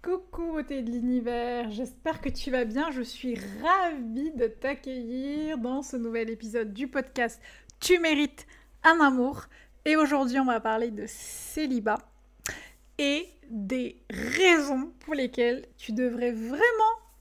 Coucou 0.00 0.52
beauté 0.52 0.82
de 0.82 0.92
l'univers, 0.92 1.70
j'espère 1.70 2.20
que 2.20 2.28
tu 2.28 2.52
vas 2.52 2.64
bien. 2.64 2.92
Je 2.92 3.02
suis 3.02 3.36
ravie 3.60 4.30
de 4.30 4.46
t'accueillir 4.46 5.58
dans 5.58 5.82
ce 5.82 5.96
nouvel 5.96 6.30
épisode 6.30 6.72
du 6.72 6.86
podcast 6.86 7.40
Tu 7.80 7.98
mérites 7.98 8.46
un 8.84 9.00
amour. 9.00 9.46
Et 9.84 9.96
aujourd'hui, 9.96 10.38
on 10.38 10.44
va 10.44 10.60
parler 10.60 10.92
de 10.92 11.04
célibat 11.08 11.98
et 12.98 13.26
des 13.50 14.00
raisons 14.08 14.92
pour 15.00 15.14
lesquelles 15.14 15.66
tu 15.76 15.90
devrais 15.92 16.32
vraiment 16.32 16.62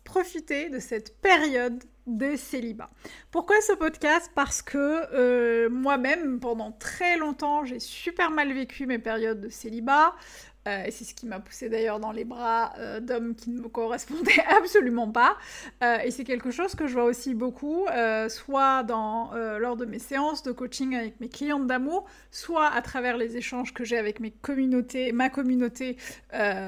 profiter 0.04 0.70
de 0.70 0.78
cette 0.78 1.20
période 1.20 1.84
de 2.06 2.36
célibat. 2.36 2.90
Pourquoi 3.32 3.60
ce 3.62 3.74
podcast? 3.74 4.32
Parce 4.36 4.62
que 4.62 4.78
euh, 5.14 5.70
moi-même, 5.70 6.40
pendant 6.40 6.72
très 6.72 7.18
longtemps, 7.18 7.66
j'ai 7.66 7.80
super 7.80 8.30
mal 8.30 8.54
vécu 8.54 8.86
mes 8.86 9.00
périodes 9.00 9.42
de 9.42 9.50
célibat. 9.50 10.16
Euh, 10.68 10.84
c'est 10.90 11.06
ce 11.06 11.14
qui 11.14 11.26
m'a 11.26 11.40
poussé 11.40 11.70
d'ailleurs 11.70 12.00
dans 12.00 12.12
les 12.12 12.26
bras 12.26 12.74
euh, 12.78 13.00
d'hommes 13.00 13.36
qui 13.36 13.50
ne 13.52 13.62
me 13.62 13.70
correspondaient 13.70 14.44
absolument 14.58 15.10
pas. 15.10 15.38
Euh, 15.84 15.98
et 16.04 16.12
c'est 16.12 16.26
quelque 16.26 16.52
chose 16.52 16.76
que 16.76 16.88
je 16.88 16.94
vois 16.94 17.06
aussi 17.06 17.34
beaucoup, 17.34 17.86
soit 18.30 18.84
lors 18.88 19.78
de 19.78 19.86
mes 19.86 20.00
séances 20.00 20.44
de 20.44 20.52
coaching 20.52 20.96
avec 20.96 21.20
mes 21.20 21.30
clientes 21.30 21.68
d'amour, 21.68 22.06
soit 22.32 22.68
à 22.68 22.82
travers 22.82 23.18
les 23.18 23.38
échanges 23.38 23.74
que 23.74 23.84
j'ai 23.84 23.98
avec 23.98 24.20
mes 24.20 24.32
communautés, 24.32 25.12
ma 25.12 25.30
communauté 25.30 25.98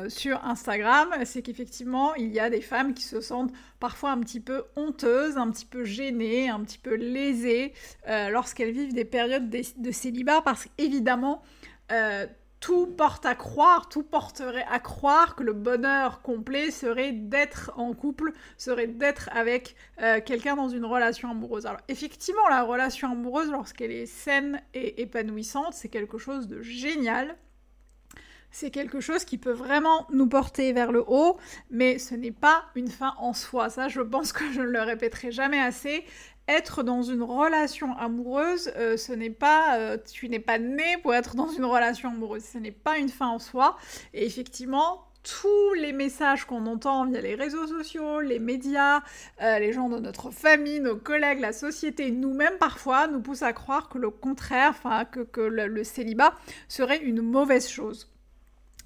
sur 0.08 0.44
Instagram. 0.46 1.10
C'est 1.26 1.42
qu'effectivement, 1.42 2.16
il 2.16 2.32
y 2.32 2.40
a 2.40 2.50
des 2.50 2.62
femmes 2.62 2.94
qui 2.94 3.04
se 3.04 3.22
sentent 3.22 3.52
parfois 3.80 4.12
un 4.12 4.20
petit 4.20 4.40
peu 4.40 4.64
honteuses, 4.76 5.38
un 5.38 5.50
petit 5.52 5.66
peu 5.66 5.84
gênées, 5.84 6.50
un 6.50 6.62
petit 6.62 6.78
peu 6.78 6.96
lésées 6.96 7.74
lorsqu'elles 8.08 8.72
vivent 8.72 8.94
des 8.94 9.06
périodes 9.06 9.50
de, 9.50 9.62
de 9.78 9.92
célibat, 9.92 10.42
parce 10.42 10.66
qu'évidemment, 10.66 11.42
tout 12.60 12.88
porte 12.88 13.26
à 13.26 13.36
croire, 13.36 13.88
tout 13.90 14.04
porterait 14.04 14.66
à 14.70 14.80
croire 14.80 15.36
que 15.36 15.44
le 15.44 15.54
bonheur 15.54 16.22
complet 16.22 16.72
serait 16.72 17.12
d'être 17.12 17.72
en 17.78 17.94
couple, 17.94 18.34
serait 18.58 18.88
d'être 18.88 19.30
avec 19.32 19.76
euh, 20.02 20.20
quelqu'un 20.24 20.56
dans 20.56 20.70
une 20.70 20.86
relation 20.86 21.32
amoureuse. 21.32 21.66
Alors 21.66 21.82
effectivement, 21.88 22.48
la 22.50 22.64
relation 22.64 23.12
amoureuse, 23.12 23.50
lorsqu'elle 23.50 23.92
est 23.92 24.06
saine 24.06 24.62
et 24.74 25.02
épanouissante, 25.02 25.74
c'est 25.74 25.90
quelque 25.90 26.18
chose 26.18 26.48
de 26.48 26.62
génial. 26.62 27.38
C'est 28.52 28.72
quelque 28.72 29.00
chose 29.00 29.26
qui 29.26 29.38
peut 29.38 29.52
vraiment 29.52 30.08
nous 30.12 30.28
porter 30.28 30.74
vers 30.74 30.92
le 30.92 31.04
haut, 31.08 31.38
mais 31.70 32.00
ce 32.00 32.16
n'est 32.16 32.32
pas 32.32 32.66
une 32.76 32.88
fin 32.88 33.14
en 33.20 33.34
soi. 33.34 33.70
Ça, 33.70 33.90
je 33.90 34.02
pense 34.02 34.34
que 34.34 34.52
je 34.52 34.62
ne 34.62 34.66
le 34.66 34.82
répéterai 34.82 35.32
jamais 35.32 35.60
assez 35.60 36.04
être 36.50 36.84
dans 36.84 37.04
une 37.04 37.22
relation 37.22 37.96
amoureuse, 37.96 38.72
euh, 38.76 38.98
ce 38.98 39.14
n'est 39.14 39.30
pas, 39.30 39.78
euh, 39.78 39.98
tu 40.12 40.28
n'es 40.30 40.40
pas 40.40 40.58
né 40.58 40.98
pour 41.04 41.14
être 41.14 41.36
dans 41.36 41.48
une 41.50 41.66
relation 41.66 42.10
amoureuse, 42.10 42.44
ce 42.44 42.58
n'est 42.58 42.72
pas 42.72 42.98
une 42.98 43.10
fin 43.10 43.28
en 43.28 43.40
soi. 43.40 43.78
Et 44.14 44.26
effectivement, 44.26 45.06
tous 45.24 45.74
les 45.76 45.94
messages 45.94 46.46
qu'on 46.46 46.66
entend 46.66 47.06
via 47.06 47.22
les 47.22 47.36
réseaux 47.36 47.68
sociaux, 47.68 48.22
les 48.22 48.40
médias, 48.40 49.02
euh, 49.42 49.60
les 49.60 49.74
gens 49.74 49.90
de 49.90 50.00
notre 50.00 50.32
famille, 50.32 50.80
nos 50.80 50.96
collègues, 50.96 51.40
la 51.40 51.54
société, 51.54 52.10
nous-mêmes 52.10 52.58
parfois, 52.60 53.08
nous 53.08 53.22
poussent 53.22 53.44
à 53.44 53.54
croire 53.54 53.90
que 53.90 54.00
le 54.00 54.10
contraire, 54.10 54.72
enfin 54.72 55.06
que, 55.06 55.40
le 55.42 55.84
célibat 55.84 56.34
serait 56.68 57.00
une 57.00 57.22
mauvaise 57.22 57.70
chose. 57.70 58.10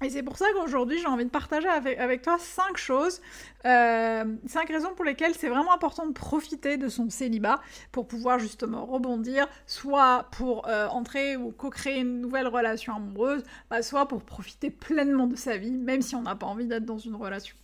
Et 0.02 0.10
c'est 0.10 0.24
pour 0.24 0.36
ça 0.36 0.46
qu'aujourd'hui, 0.54 0.98
j'ai 0.98 1.06
envie 1.06 1.24
de 1.24 1.30
partager 1.30 1.68
avec, 1.68 2.20
toi 2.22 2.36
cinq 2.38 2.76
choses, 2.76 3.22
euh, 3.64 4.24
cinq 4.46 4.68
raisons 4.68 4.92
pour 4.94 5.04
lesquelles 5.04 5.34
c'est 5.34 5.48
vraiment 5.48 5.72
important 5.72 6.06
de 6.06 6.12
profiter 6.12 6.76
de 6.76 6.88
son 6.88 7.08
célibat 7.10 7.60
pour 7.92 8.08
pouvoir 8.08 8.40
justement 8.40 8.86
rebondir, 8.86 9.46
soit 9.66 10.26
pour 10.32 10.68
euh, 10.68 10.88
entrer 10.88 11.36
ou 11.36 11.52
co-créer 11.52 12.00
une 12.00 12.20
nouvelle 12.20 12.48
relation 12.48 12.96
amoureuse, 12.96 13.44
bah, 13.70 13.82
soit 13.82 14.06
pour 14.08 14.24
profiter 14.24 14.68
pleinement 14.68 15.28
de 15.28 15.36
sa 15.36 15.56
vie, 15.56 15.70
même 15.70 16.02
si 16.02 16.16
on 16.16 16.22
n'a 16.22 16.34
pas 16.34 16.46
envie 16.46 16.66
d'être 16.66 16.84
dans 16.84 16.98
une 16.98 17.14
relation. 17.14 17.56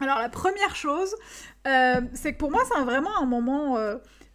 Alors 0.00 0.18
la 0.18 0.28
première 0.28 0.76
chose, 0.76 1.16
euh, 1.66 2.02
c'est 2.12 2.34
que 2.34 2.38
pour 2.38 2.50
moi, 2.50 2.60
c'est 2.68 2.82
vraiment 2.82 3.16
un 3.18 3.26
moment 3.26 3.78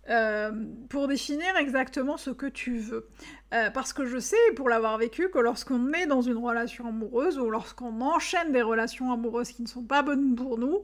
euh, 0.09 0.51
pour 0.89 1.07
définir 1.07 1.55
exactement 1.57 2.17
ce 2.17 2.29
que 2.29 2.45
tu 2.45 2.77
veux. 2.77 3.07
Euh, 3.53 3.69
parce 3.69 3.93
que 3.93 4.05
je 4.05 4.17
sais, 4.17 4.35
pour 4.55 4.67
l'avoir 4.67 4.97
vécu, 4.97 5.29
que 5.29 5.39
lorsqu'on 5.39 5.93
est 5.93 6.07
dans 6.07 6.21
une 6.21 6.37
relation 6.37 6.87
amoureuse 6.87 7.39
ou 7.39 7.49
lorsqu'on 7.49 8.01
enchaîne 8.01 8.51
des 8.51 8.61
relations 8.61 9.13
amoureuses 9.13 9.51
qui 9.51 9.61
ne 9.61 9.67
sont 9.67 9.83
pas 9.83 10.01
bonnes 10.01 10.35
pour 10.35 10.57
nous, 10.57 10.79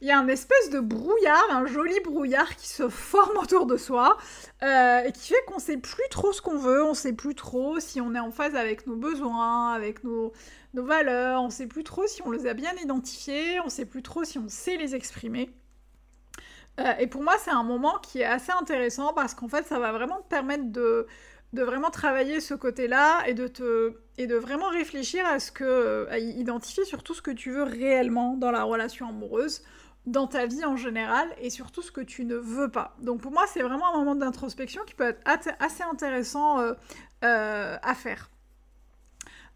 il 0.00 0.08
y 0.08 0.10
a 0.10 0.18
un 0.18 0.28
espèce 0.28 0.68
de 0.70 0.80
brouillard, 0.80 1.46
un 1.50 1.64
joli 1.64 1.98
brouillard 2.04 2.56
qui 2.56 2.68
se 2.68 2.88
forme 2.88 3.38
autour 3.38 3.66
de 3.66 3.76
soi 3.76 4.18
euh, 4.62 5.00
et 5.04 5.12
qui 5.12 5.28
fait 5.28 5.44
qu'on 5.46 5.58
sait 5.58 5.78
plus 5.78 6.08
trop 6.10 6.32
ce 6.32 6.42
qu'on 6.42 6.58
veut, 6.58 6.84
on 6.84 6.94
sait 6.94 7.14
plus 7.14 7.34
trop 7.34 7.80
si 7.80 8.00
on 8.00 8.14
est 8.14 8.20
en 8.20 8.30
phase 8.30 8.54
avec 8.54 8.86
nos 8.86 8.96
besoins, 8.96 9.72
avec 9.72 10.04
nos, 10.04 10.32
nos 10.74 10.84
valeurs, 10.84 11.42
on 11.42 11.50
sait 11.50 11.66
plus 11.66 11.84
trop 11.84 12.06
si 12.06 12.20
on 12.22 12.30
les 12.30 12.46
a 12.46 12.52
bien 12.52 12.72
identifiés, 12.82 13.60
on 13.64 13.70
sait 13.70 13.86
plus 13.86 14.02
trop 14.02 14.24
si 14.24 14.38
on 14.38 14.48
sait 14.48 14.76
les 14.76 14.94
exprimer. 14.94 15.50
Euh, 16.78 16.92
et 16.98 17.06
pour 17.06 17.22
moi, 17.22 17.34
c'est 17.38 17.50
un 17.50 17.62
moment 17.62 17.98
qui 17.98 18.20
est 18.20 18.24
assez 18.24 18.52
intéressant 18.52 19.12
parce 19.12 19.34
qu'en 19.34 19.48
fait, 19.48 19.66
ça 19.66 19.78
va 19.78 19.92
vraiment 19.92 20.18
te 20.18 20.28
permettre 20.28 20.70
de, 20.70 21.06
vraiment 21.52 21.90
travailler 21.90 22.40
ce 22.40 22.54
côté-là 22.54 23.26
et 23.26 23.34
de 23.34 24.34
vraiment 24.36 24.68
réfléchir 24.68 25.26
à 25.26 25.38
ce 25.40 25.50
que 25.50 26.08
identifier 26.18 26.84
surtout 26.84 27.14
ce 27.14 27.22
que 27.22 27.30
tu 27.30 27.50
veux 27.52 27.64
réellement 27.64 28.36
dans 28.36 28.50
la 28.50 28.62
relation 28.62 29.08
amoureuse, 29.08 29.62
dans 30.08 30.26
ta 30.26 30.46
vie 30.46 30.64
en 30.64 30.76
général 30.76 31.28
et 31.40 31.50
surtout 31.50 31.82
ce 31.82 31.92
que 31.92 32.00
tu 32.00 32.24
ne 32.24 32.36
veux 32.36 32.70
pas. 32.70 32.96
Donc 33.00 33.20
pour 33.20 33.30
moi, 33.30 33.44
c'est 33.46 33.62
vraiment 33.62 33.94
un 33.94 33.98
moment 33.98 34.14
d'introspection 34.14 34.82
qui 34.86 34.94
peut 34.94 35.08
être 35.08 35.50
assez 35.60 35.82
intéressant 35.82 36.60
euh, 36.60 36.72
euh, 37.24 37.76
à 37.82 37.94
faire. 37.94 38.30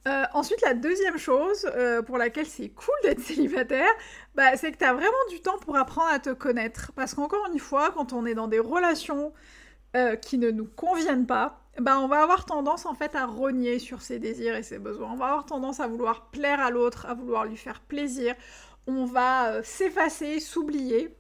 Euh, 0.09 0.25
ensuite, 0.35 0.61
la 0.63 0.75
deuxième 0.75 1.17
chose 1.17 1.71
euh, 1.77 2.03
pour 2.03 2.19
laquelle 2.19 2.47
c'est 2.47 2.71
cool 2.71 2.95
d'être 3.05 3.21
célibataire, 3.23 3.91
bah, 4.35 4.57
c'est 4.57 4.73
que 4.73 4.79
tu 4.79 4.85
as 4.85 4.93
vraiment 4.93 5.13
du 5.31 5.41
temps 5.41 5.59
pour 5.59 5.77
apprendre 5.77 6.09
à 6.13 6.19
te 6.19 6.31
connaître. 6.31 6.93
Parce 6.97 7.15
qu'encore 7.15 7.47
une 7.53 7.61
fois, 7.61 7.93
quand 7.93 8.13
on 8.13 8.27
est 8.27 8.35
dans 8.35 8.49
des 8.49 8.59
relations 8.59 9.33
euh, 9.97 10.17
qui 10.17 10.39
ne 10.39 10.51
nous 10.51 10.67
conviennent 10.67 11.27
pas, 11.27 11.61
bah, 11.79 12.01
on 12.01 12.09
va 12.09 12.23
avoir 12.23 12.45
tendance 12.45 12.85
en 12.85 12.95
fait 12.95 13.15
à 13.15 13.27
rogner 13.27 13.79
sur 13.79 14.03
ses 14.03 14.19
désirs 14.19 14.57
et 14.57 14.63
ses 14.63 14.79
besoins. 14.79 15.13
On 15.13 15.17
va 15.17 15.27
avoir 15.27 15.47
tendance 15.47 15.81
à 15.81 15.87
vouloir 15.87 16.31
plaire 16.31 16.61
à 16.61 16.71
l'autre, 16.71 17.07
à 17.07 17.15
vouloir 17.15 17.45
lui 17.45 17.57
faire 17.57 17.81
plaisir. 17.81 18.35
On 18.89 19.05
va 19.05 19.63
s'effacer, 19.63 20.41
s'oublier, 20.41 21.17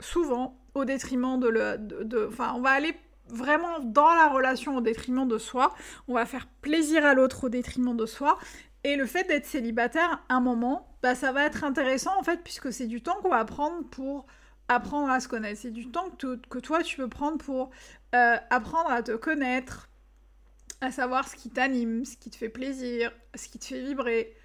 souvent 0.00 0.58
au 0.74 0.84
détriment 0.84 1.38
de 1.38 1.48
le... 1.48 2.28
Enfin, 2.28 2.54
on 2.56 2.62
va 2.62 2.70
aller 2.70 2.94
vraiment 3.28 3.80
dans 3.80 4.14
la 4.14 4.28
relation 4.28 4.76
au 4.76 4.80
détriment 4.80 5.26
de 5.26 5.38
soi. 5.38 5.74
On 6.08 6.14
va 6.14 6.26
faire 6.26 6.46
plaisir 6.60 7.04
à 7.04 7.14
l'autre 7.14 7.44
au 7.44 7.48
détriment 7.48 7.96
de 7.96 8.06
soi. 8.06 8.38
Et 8.84 8.96
le 8.96 9.06
fait 9.06 9.24
d'être 9.24 9.46
célibataire, 9.46 10.22
un 10.28 10.40
moment, 10.40 10.96
bah, 11.02 11.14
ça 11.14 11.32
va 11.32 11.44
être 11.44 11.64
intéressant 11.64 12.12
en 12.18 12.22
fait, 12.22 12.42
puisque 12.44 12.72
c'est 12.72 12.86
du 12.86 13.02
temps 13.02 13.16
qu'on 13.22 13.30
va 13.30 13.44
prendre 13.44 13.84
pour 13.88 14.26
apprendre 14.68 15.10
à 15.10 15.20
se 15.20 15.28
connaître. 15.28 15.60
C'est 15.60 15.72
du 15.72 15.90
temps 15.90 16.10
que, 16.10 16.36
que, 16.48 16.58
toi 16.58 16.82
tu 16.82 16.96
peux 16.96 17.08
prendre 17.08 17.38
pour 17.38 17.70
euh, 18.14 18.36
apprendre 18.50 18.90
à 18.90 19.02
te 19.02 19.12
connaître, 19.12 19.88
à 20.80 20.90
savoir 20.90 21.28
ce 21.28 21.36
qui 21.36 21.50
t'anime, 21.50 22.04
ce 22.04 22.16
qui 22.16 22.30
te 22.30 22.36
fait 22.36 22.48
plaisir, 22.48 23.12
ce 23.34 23.48
qui 23.48 23.58
te 23.58 23.64
fait 23.64 23.80
vibrer, 23.80 24.36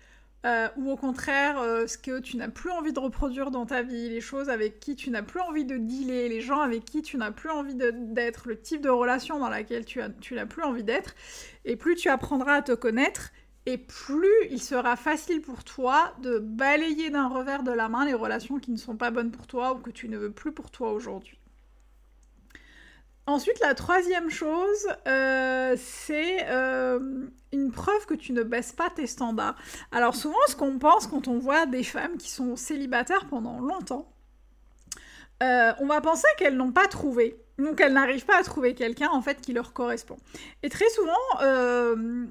euh, 0.46 0.68
ou 0.78 0.92
au 0.92 0.96
contraire, 0.96 1.60
euh, 1.60 1.86
ce 1.86 2.00
que 2.00 2.20
tu 2.20 2.36
n'as 2.38 2.48
plus 2.48 2.72
envie 2.72 2.94
de 2.94 3.00
reproduire 3.00 3.52
dans 3.52 3.68
ta 3.68 3.84
vie, 3.84 4.10
les 4.10 4.22
choses 4.22 4.50
avec 4.50 4.80
qui 4.80 4.96
tu 4.96 5.12
n'as 5.12 5.22
plus 5.22 5.40
envie 5.40 5.66
de 5.66 5.78
dealer, 5.78 6.30
les 6.30 6.42
gens 6.42 6.62
avec 6.62 6.84
qui 6.86 7.04
tu 7.04 7.18
n'as 7.18 7.32
plus 7.32 7.52
envie 7.52 7.76
d'être, 7.76 8.48
le 8.48 8.60
type 8.60 8.82
de 8.82 8.90
relation 8.90 9.38
dans 9.38 9.50
laquelle 9.50 9.86
tu, 9.86 10.00
n'as 10.00 10.46
plus 10.46 10.64
envie 10.64 10.84
d'être. 10.84 11.16
Et 11.66 11.76
plus 11.76 11.96
tu 11.96 12.10
apprendras 12.10 12.56
à 12.56 12.62
te 12.64 12.72
connaître, 12.72 13.32
et 13.68 13.78
plus 13.78 14.48
il 14.50 14.62
sera 14.62 14.96
facile 14.96 15.42
pour 15.42 15.64
toi 15.64 16.16
de 16.24 16.40
balayer 16.40 17.12
d'un 17.12 17.28
revers 17.28 17.62
de 17.62 17.72
la 17.72 17.90
main 17.90 18.06
les 18.06 18.16
relations 18.16 18.58
qui 18.58 18.72
ne 18.72 18.78
sont 18.78 18.96
pas 18.96 19.12
bonnes 19.12 19.32
pour 19.32 19.46
toi 19.46 19.74
ou 19.74 19.78
que 19.78 19.92
tu 19.92 20.10
ne 20.10 20.18
veux 20.18 20.32
plus 20.32 20.52
pour 20.52 20.72
toi 20.72 20.92
aujourd'hui. 20.92 21.41
Ensuite, 23.28 23.60
la 23.60 23.76
troisième 23.76 24.30
chose, 24.30 24.88
euh, 25.08 25.76
c'est 25.78 26.46
euh, 26.50 27.28
une 27.54 27.72
preuve 27.72 28.06
que 28.08 28.16
tu 28.16 28.34
ne 28.34 28.44
baisses 28.44 28.74
pas 28.74 28.90
tes 28.90 29.08
standards. 29.08 29.56
Alors 29.92 30.16
souvent, 30.16 30.36
ce 30.48 30.56
qu'on 30.56 30.80
pense 30.80 31.08
quand 31.08 31.28
on 31.28 31.38
voit 31.38 31.66
des 31.66 31.84
femmes 31.84 32.18
qui 32.18 32.30
sont 32.30 32.56
célibataires 32.56 33.28
pendant 33.30 33.60
longtemps, 33.60 34.12
on 35.42 35.88
va 35.88 36.02
penser 36.02 36.28
qu'elles 36.38 36.56
n'ont 36.56 36.72
pas 36.72 36.88
trouvé. 36.88 37.36
Donc 37.62 37.80
elles 37.80 37.94
n'arrivent 37.94 38.26
pas 38.26 38.38
à 38.38 38.44
trouver 38.44 38.74
quelqu'un 38.74 39.10
en 39.12 39.22
fait 39.22 39.40
qui 39.40 39.54
leur 39.54 39.74
correspond. 39.74 40.18
Et 40.64 40.70
très 40.70 40.90
souvent, 40.90 41.12
euh, 41.42 42.26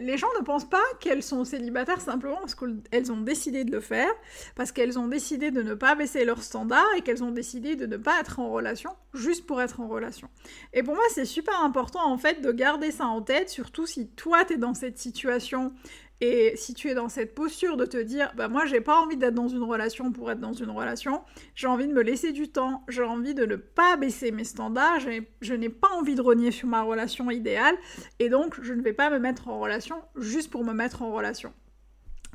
les 0.00 0.16
gens 0.16 0.28
ne 0.38 0.44
pensent 0.44 0.68
pas 0.68 0.82
qu'elles 1.00 1.22
sont 1.22 1.44
célibataires 1.44 2.00
simplement 2.00 2.36
parce 2.36 2.54
qu'elles 2.54 3.10
ont 3.10 3.20
décidé 3.20 3.64
de 3.64 3.72
le 3.72 3.80
faire, 3.80 4.10
parce 4.54 4.70
qu'elles 4.70 4.98
ont 4.98 5.08
décidé 5.08 5.50
de 5.50 5.62
ne 5.62 5.74
pas 5.74 5.94
baisser 5.96 6.24
leurs 6.24 6.42
standards 6.42 6.86
et 6.96 7.00
qu'elles 7.00 7.24
ont 7.24 7.32
décidé 7.32 7.74
de 7.74 7.86
ne 7.86 7.96
pas 7.96 8.20
être 8.20 8.38
en 8.38 8.50
relation 8.50 8.90
juste 9.12 9.46
pour 9.46 9.60
être 9.60 9.80
en 9.80 9.88
relation. 9.88 10.28
Et 10.72 10.82
pour 10.82 10.94
moi, 10.94 11.04
c'est 11.10 11.24
super 11.24 11.60
important 11.64 12.06
en 12.08 12.18
fait 12.18 12.40
de 12.40 12.52
garder 12.52 12.90
ça 12.92 13.06
en 13.06 13.22
tête, 13.22 13.48
surtout 13.48 13.86
si 13.86 14.08
toi 14.08 14.44
tu 14.44 14.54
es 14.54 14.56
dans 14.56 14.74
cette 14.74 14.98
situation 14.98 15.72
et 16.20 16.54
si 16.56 16.74
tu 16.74 16.88
es 16.88 16.94
dans 16.94 17.08
cette 17.08 17.34
posture 17.34 17.76
de 17.76 17.84
te 17.84 17.96
dire, 17.96 18.32
bah 18.36 18.48
moi 18.48 18.64
j'ai 18.66 18.80
pas 18.80 19.00
envie 19.00 19.16
d'être 19.16 19.34
dans 19.34 19.48
une 19.48 19.62
relation 19.62 20.12
pour 20.12 20.30
être 20.30 20.40
dans 20.40 20.52
une 20.52 20.70
relation, 20.70 21.22
j'ai 21.54 21.66
envie 21.66 21.86
de 21.86 21.92
me 21.92 22.02
laisser 22.02 22.32
du 22.32 22.48
temps, 22.48 22.84
j'ai 22.88 23.02
envie 23.02 23.34
de 23.34 23.44
ne 23.44 23.56
pas 23.56 23.96
baisser 23.96 24.30
mes 24.30 24.44
standards, 24.44 25.00
je 25.40 25.54
n'ai 25.54 25.68
pas 25.68 25.90
envie 25.94 26.14
de 26.14 26.22
renier 26.22 26.50
sur 26.50 26.68
ma 26.68 26.82
relation 26.82 27.30
idéale, 27.30 27.76
et 28.18 28.28
donc 28.28 28.56
je 28.62 28.72
ne 28.72 28.82
vais 28.82 28.92
pas 28.92 29.10
me 29.10 29.18
mettre 29.18 29.48
en 29.48 29.60
relation 29.60 29.96
juste 30.16 30.50
pour 30.50 30.64
me 30.64 30.72
mettre 30.72 31.02
en 31.02 31.12
relation 31.12 31.52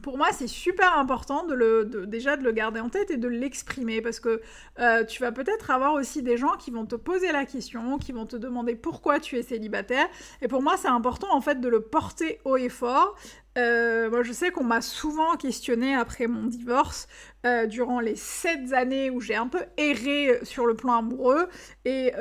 pour 0.01 0.17
moi, 0.17 0.29
c'est 0.31 0.47
super 0.47 0.97
important 0.97 1.45
de 1.45 1.53
le, 1.53 1.85
déjà 2.07 2.35
de 2.35 2.43
le 2.43 2.51
garder 2.51 2.79
en 2.79 2.89
tête 2.89 3.11
et 3.11 3.17
de 3.17 3.27
l'exprimer 3.27 4.01
parce 4.01 4.19
que 4.19 4.41
euh, 4.79 5.05
tu 5.05 5.21
vas 5.21 5.31
peut-être 5.31 5.71
avoir 5.71 5.93
aussi 5.93 6.23
des 6.23 6.37
gens 6.37 6.55
qui 6.57 6.71
vont 6.71 6.85
te 6.85 6.95
poser 6.95 7.31
la 7.31 7.45
question, 7.45 7.97
qui 7.97 8.11
vont 8.11 8.25
te 8.25 8.35
demander 8.35 8.75
pourquoi 8.75 9.19
tu 9.19 9.37
es 9.37 9.43
célibataire. 9.43 10.07
Et 10.41 10.47
pour 10.47 10.61
moi, 10.61 10.75
c'est 10.77 10.87
important 10.87 11.27
en 11.31 11.41
fait 11.41 11.61
de 11.61 11.69
le 11.69 11.81
porter 11.81 12.39
haut 12.45 12.57
et 12.57 12.69
fort. 12.69 13.15
Euh, 13.57 14.09
moi, 14.09 14.23
je 14.23 14.31
sais 14.31 14.51
qu'on 14.51 14.63
m'a 14.63 14.81
souvent 14.81 15.35
questionné 15.35 15.93
après 15.95 16.27
mon 16.27 16.45
divorce, 16.45 17.07
euh, 17.45 17.65
durant 17.67 17.99
les 17.99 18.15
sept 18.15 18.71
années 18.73 19.09
où 19.09 19.19
j'ai 19.19 19.35
un 19.35 19.47
peu 19.47 19.63
erré 19.77 20.39
sur 20.43 20.65
le 20.65 20.73
plan 20.73 20.99
amoureux, 20.99 21.49
et, 21.85 22.13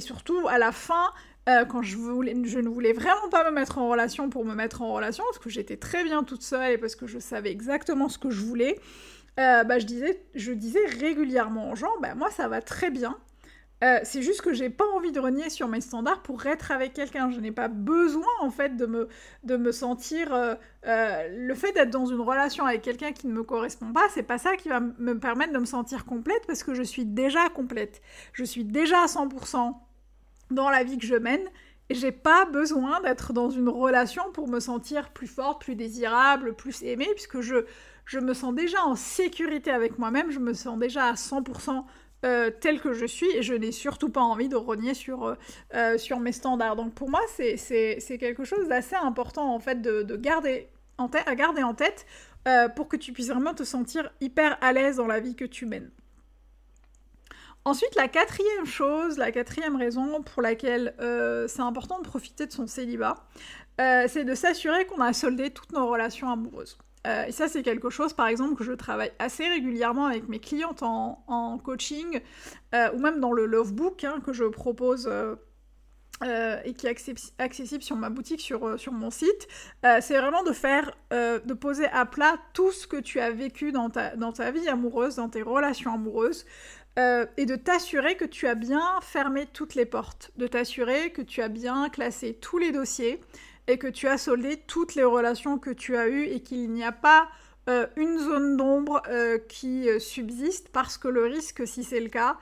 surtout 0.00 0.46
à 0.48 0.58
la 0.58 0.72
fin, 0.72 1.10
euh, 1.48 1.64
quand 1.64 1.80
je, 1.82 1.96
ne 1.96 2.68
voulais 2.68 2.92
vraiment 2.92 3.28
pas 3.30 3.48
me 3.48 3.54
mettre 3.54 3.78
en 3.78 3.88
relation 3.88 4.28
pour 4.28 4.44
me 4.44 4.54
mettre 4.54 4.82
en 4.82 4.92
relation, 4.92 5.22
parce 5.24 5.38
que 5.38 5.48
j'étais 5.48 5.76
très 5.76 6.02
bien 6.02 6.24
toute 6.24 6.42
seule 6.42 6.72
et 6.72 6.78
parce 6.78 6.96
que 6.96 7.06
je 7.06 7.20
savais 7.20 7.52
exactement 7.52 8.08
ce 8.08 8.18
que 8.18 8.30
je 8.30 8.40
voulais, 8.40 8.80
euh, 9.38 9.62
bah, 9.62 9.78
je, 9.78 9.86
disais, 9.86 10.20
je 10.34 10.50
disais 10.50 10.84
régulièrement 10.98 11.70
aux 11.70 11.76
gens, 11.76 11.92
bah, 12.00 12.16
moi 12.16 12.30
ça 12.30 12.48
va 12.48 12.62
très 12.62 12.90
bien, 12.90 13.16
euh, 13.84 13.98
c'est 14.04 14.22
juste 14.22 14.40
que 14.40 14.52
j'ai 14.52 14.70
pas 14.70 14.86
envie 14.94 15.12
de 15.12 15.20
renier 15.20 15.50
sur 15.50 15.68
mes 15.68 15.80
standards 15.80 16.22
pour 16.22 16.46
être 16.46 16.70
avec 16.72 16.94
quelqu'un. 16.94 17.30
Je 17.30 17.40
n'ai 17.40 17.52
pas 17.52 17.68
besoin 17.68 18.24
en 18.40 18.50
fait 18.50 18.76
de 18.76 18.86
me, 18.86 19.08
de 19.44 19.56
me 19.56 19.72
sentir. 19.72 20.28
le 20.84 21.54
fait 21.54 21.72
d'être 21.72 21.90
dans 21.90 22.06
une 22.06 22.20
relation 22.20 22.64
avec 22.64 22.82
quelqu'un 22.82 23.12
qui 23.12 23.26
ne 23.26 23.32
me 23.32 23.42
correspond 23.42 23.92
pas, 23.92 24.08
c'est 24.14 24.22
pas 24.22 24.38
ça 24.38 24.56
qui 24.56 24.68
va 24.68 24.80
me 24.80 25.18
permettre 25.18 25.52
de 25.52 25.58
me 25.58 25.66
sentir 25.66 26.04
complète 26.04 26.46
parce 26.46 26.62
que 26.62 26.74
je 26.74 26.82
suis 26.82 27.04
déjà 27.04 27.48
complète. 27.50 28.00
Je 28.32 28.44
suis 28.44 28.64
déjà 28.64 29.02
à 29.02 29.06
100% 29.06 29.74
dans 30.50 30.70
la 30.70 30.84
vie 30.84 30.98
que 30.98 31.06
je 31.06 31.14
mène. 31.14 31.46
Et 31.88 31.94
j'ai 31.94 32.12
pas 32.12 32.46
besoin 32.46 33.00
d'être 33.00 33.32
dans 33.32 33.48
une 33.48 33.68
relation 33.68 34.24
pour 34.32 34.48
me 34.48 34.58
sentir 34.58 35.10
plus 35.10 35.28
forte, 35.28 35.62
plus 35.62 35.76
désirable, 35.76 36.54
plus 36.54 36.82
aimée, 36.82 37.08
puisque 37.14 37.40
je, 37.40 37.64
je 38.04 38.18
me 38.18 38.34
sens 38.34 38.54
déjà 38.54 38.82
en 38.84 38.96
sécurité 38.96 39.70
avec 39.70 39.98
moi-même, 39.98 40.32
je 40.32 40.40
me 40.40 40.52
sens 40.52 40.78
déjà 40.78 41.04
à 41.04 41.12
100% 41.14 41.84
euh, 42.26 42.50
tel 42.50 42.80
que 42.80 42.92
je 42.92 43.06
suis 43.06 43.30
et 43.34 43.42
je 43.42 43.54
n'ai 43.54 43.72
surtout 43.72 44.10
pas 44.10 44.20
envie 44.20 44.48
de 44.48 44.56
renier 44.56 44.94
sur, 44.94 45.24
euh, 45.24 45.34
euh, 45.74 45.98
sur 45.98 46.20
mes 46.20 46.32
standards. 46.32 46.76
Donc 46.76 46.94
pour 46.94 47.08
moi, 47.08 47.20
c'est 47.28 48.18
quelque 48.18 48.44
chose 48.44 48.68
d'assez 48.68 48.96
important 48.96 49.54
en 49.54 49.60
fait 49.60 49.80
de, 49.80 50.02
de 50.02 50.16
garder 50.16 50.68
en 50.98 51.08
tête, 51.08 51.26
à 51.26 51.34
garder 51.34 51.62
en 51.62 51.74
tête 51.74 52.06
pour 52.76 52.86
que 52.86 52.96
tu 52.96 53.12
puisses 53.12 53.28
vraiment 53.28 53.54
te 53.54 53.64
sentir 53.64 54.12
hyper 54.20 54.56
à 54.60 54.72
l'aise 54.72 54.96
dans 54.96 55.08
la 55.08 55.18
vie 55.18 55.34
que 55.34 55.44
tu 55.44 55.66
mènes. 55.66 55.90
Ensuite, 57.66 57.96
la 57.96 58.06
quatrième 58.06 58.64
chose, 58.64 59.18
la 59.18 59.32
quatrième 59.32 59.74
raison 59.74 60.22
pour 60.22 60.40
laquelle 60.40 60.94
euh, 61.00 61.48
c'est 61.48 61.62
important 61.62 61.98
de 61.98 62.04
profiter 62.04 62.46
de 62.46 62.52
son 62.52 62.68
célibat, 62.68 63.16
euh, 63.80 64.04
c'est 64.06 64.22
de 64.22 64.36
s'assurer 64.36 64.86
qu'on 64.86 65.00
a 65.00 65.12
soldé 65.12 65.50
toutes 65.50 65.72
nos 65.72 65.88
relations 65.88 66.30
amoureuses. 66.30 66.78
Euh, 67.06 67.24
et 67.26 67.32
ça, 67.32 67.48
c'est 67.48 67.62
quelque 67.62 67.88
chose, 67.90 68.12
par 68.12 68.26
exemple, 68.26 68.56
que 68.56 68.64
je 68.64 68.72
travaille 68.72 69.12
assez 69.18 69.48
régulièrement 69.48 70.06
avec 70.06 70.28
mes 70.28 70.40
clientes 70.40 70.82
en, 70.82 71.58
coaching, 71.62 72.20
ou 72.74 72.98
même 72.98 73.20
dans 73.20 73.32
le 73.32 73.46
Love 73.46 73.72
Book 73.72 74.04
hein, 74.04 74.20
que 74.24 74.32
je 74.32 74.44
propose 74.44 75.10
et 76.22 76.74
qui 76.74 76.86
est 76.86 76.90
accessible 77.38 77.82
sur 77.82 77.96
ma 77.96 78.10
boutique, 78.10 78.40
sur, 78.40 78.78
sur 78.78 78.92
mon 78.92 79.10
site, 79.10 79.48
c'est 79.82 80.18
vraiment 80.18 80.42
de 80.42 80.52
faire, 80.52 80.92
de 81.10 81.52
poser 81.54 81.86
à 81.86 82.04
plat 82.04 82.36
tout 82.52 82.72
ce 82.72 82.86
que 82.86 82.98
tu 82.98 83.20
as 83.20 83.30
vécu 83.30 83.72
dans 83.72 83.88
ta, 83.88 84.14
dans 84.16 84.32
ta 84.32 84.50
vie 84.50 84.68
amoureuse, 84.68 85.16
dans 85.16 85.30
tes 85.30 85.42
relations 85.42 85.94
amoureuses, 85.94 86.44
euh, 86.98 87.26
et 87.36 87.44
de 87.44 87.56
t'assurer 87.56 88.16
que 88.16 88.24
tu 88.24 88.46
as 88.46 88.54
bien 88.54 88.82
fermé 89.02 89.44
toutes 89.44 89.74
les 89.74 89.84
portes, 89.84 90.30
de 90.38 90.46
t'assurer 90.46 91.10
que 91.12 91.20
tu 91.20 91.42
as 91.42 91.48
bien 91.48 91.90
classé 91.90 92.32
tous 92.32 92.56
les 92.56 92.72
dossiers 92.72 93.20
et 93.68 93.78
que 93.78 93.86
tu 93.86 94.08
as 94.08 94.18
soldé 94.18 94.56
toutes 94.66 94.94
les 94.94 95.04
relations 95.04 95.58
que 95.58 95.70
tu 95.70 95.96
as 95.96 96.08
eues 96.08 96.24
et 96.24 96.40
qu'il 96.40 96.70
n'y 96.70 96.84
a 96.84 96.92
pas 96.92 97.28
euh, 97.68 97.86
une 97.96 98.18
zone 98.18 98.56
d'ombre 98.56 99.02
euh, 99.08 99.38
qui 99.38 99.88
subsiste 99.98 100.68
parce 100.68 100.98
que 100.98 101.08
le 101.08 101.24
risque, 101.24 101.66
si 101.66 101.82
c'est 101.82 102.00
le 102.00 102.08
cas, 102.08 102.36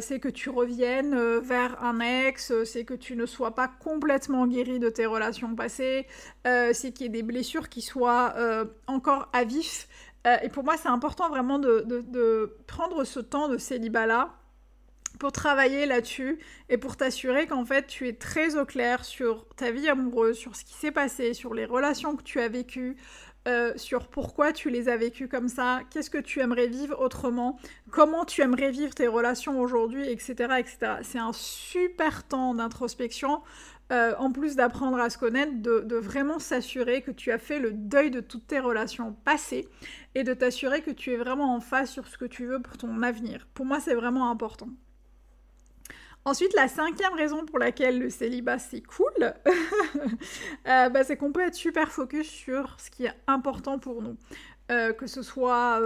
c'est 0.00 0.20
que 0.20 0.28
tu 0.28 0.50
reviennes 0.50 1.38
vers 1.38 1.82
un 1.82 2.00
ex, 2.00 2.52
c'est 2.64 2.84
que 2.84 2.92
tu 2.92 3.16
ne 3.16 3.24
sois 3.24 3.54
pas 3.54 3.66
complètement 3.66 4.46
guéri 4.46 4.78
de 4.78 4.90
tes 4.90 5.06
relations 5.06 5.54
passées, 5.54 6.06
c'est 6.44 6.92
qu'il 6.92 7.06
y 7.06 7.06
ait 7.06 7.08
des 7.08 7.22
blessures 7.22 7.70
qui 7.70 7.80
soient 7.80 8.34
encore 8.86 9.30
à 9.32 9.44
vif. 9.44 9.88
Euh, 10.26 10.36
et 10.42 10.48
pour 10.48 10.64
moi, 10.64 10.76
c'est 10.76 10.88
important 10.88 11.28
vraiment 11.28 11.58
de, 11.58 12.56
prendre 12.66 13.04
ce 13.04 13.20
temps 13.20 13.48
de 13.48 13.58
célibat-là 13.58 14.34
pour 15.18 15.32
travailler 15.32 15.86
là-dessus 15.86 16.38
et 16.68 16.78
pour 16.78 16.96
t'assurer 16.96 17.46
qu'en 17.46 17.64
fait 17.64 17.86
tu 17.86 18.08
es 18.08 18.12
très 18.12 18.56
au 18.56 18.64
clair 18.64 19.04
sur 19.04 19.46
ta 19.56 19.70
vie 19.70 19.88
amoureuse, 19.88 20.36
sur 20.36 20.56
ce 20.56 20.64
qui 20.64 20.74
s'est 20.74 20.92
passé, 20.92 21.34
sur 21.34 21.54
les 21.54 21.64
relations 21.64 22.16
que 22.16 22.22
tu 22.22 22.40
as 22.40 22.48
vécues, 22.48 22.96
euh, 23.46 23.72
sur 23.76 24.08
pourquoi 24.08 24.52
tu 24.52 24.70
les 24.70 24.88
as 24.88 24.96
vécues 24.96 25.28
comme 25.28 25.48
ça, 25.48 25.80
qu'est-ce 25.90 26.08
que 26.08 26.18
tu 26.18 26.40
aimerais 26.40 26.66
vivre 26.66 26.98
autrement, 26.98 27.58
comment 27.90 28.24
tu 28.24 28.40
aimerais 28.40 28.70
vivre 28.70 28.94
tes 28.94 29.06
relations 29.06 29.60
aujourd'hui, 29.60 30.08
etc. 30.08 30.54
etc. 30.58 30.78
C'est 31.02 31.18
un 31.18 31.34
super 31.34 32.26
temps 32.26 32.54
d'introspection 32.54 33.42
euh, 33.92 34.14
en 34.18 34.32
plus 34.32 34.56
d'apprendre 34.56 34.98
à 34.98 35.10
se 35.10 35.18
connaître, 35.18 35.52
de, 35.60 35.96
vraiment 35.96 36.38
s'assurer 36.38 37.02
que 37.02 37.10
tu 37.10 37.30
as 37.32 37.38
fait 37.38 37.58
le 37.60 37.72
deuil 37.72 38.10
de 38.10 38.20
toutes 38.20 38.46
tes 38.46 38.58
relations 38.58 39.12
passées 39.24 39.68
et 40.14 40.24
de 40.24 40.32
t'assurer 40.32 40.80
que 40.80 40.90
tu 40.90 41.12
es 41.12 41.16
vraiment 41.16 41.54
en 41.54 41.60
phase 41.60 41.90
sur 41.90 42.06
ce 42.08 42.16
que 42.16 42.24
tu 42.24 42.46
veux 42.46 42.62
pour 42.62 42.78
ton 42.78 43.02
avenir. 43.02 43.46
Pour 43.52 43.66
moi, 43.66 43.80
c'est 43.80 43.94
vraiment 43.94 44.30
important. 44.30 44.68
Ensuite, 46.26 46.54
la 46.54 46.68
cinquième 46.68 47.12
raison 47.12 47.44
pour 47.44 47.58
laquelle 47.58 47.98
le 47.98 48.08
célibat 48.08 48.58
c'est 48.58 48.80
cool, 48.80 49.12
euh, 50.66 50.88
bah, 50.88 51.04
c'est 51.04 51.16
qu'on 51.18 51.32
peut 51.32 51.42
être 51.42 51.54
super 51.54 51.92
focus 51.92 52.26
sur 52.26 52.76
ce 52.80 52.90
qui 52.90 53.04
est 53.04 53.14
important 53.26 53.78
pour 53.78 54.00
nous. 54.00 54.16
Euh, 54.72 54.94
que 54.94 55.06
ce 55.06 55.20
soit 55.20 55.78